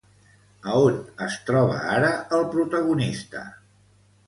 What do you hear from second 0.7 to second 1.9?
A on es troba